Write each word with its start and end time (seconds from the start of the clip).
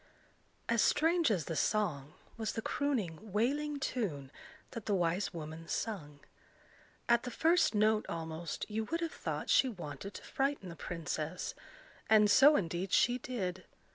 As 0.67 0.81
strange 0.81 1.29
as 1.29 1.45
the 1.45 1.55
song, 1.55 2.15
was 2.35 2.53
the 2.53 2.61
crooning 2.63 3.31
wailing 3.31 3.79
tune 3.79 4.31
that 4.71 4.87
the 4.87 4.95
wise 4.95 5.31
woman 5.31 5.67
sung. 5.67 6.21
At 7.07 7.21
the 7.21 7.29
first 7.29 7.75
note 7.75 8.07
almost, 8.09 8.67
you 8.67 8.85
would 8.85 9.01
have 9.01 9.11
thought 9.13 9.51
she 9.51 9.69
wanted 9.69 10.15
to 10.15 10.23
frighten 10.23 10.69
the 10.69 10.75
princess; 10.75 11.53
and 12.09 12.31
so 12.31 12.55
indeed 12.55 12.91
she 12.91 13.19
did. 13.19 13.63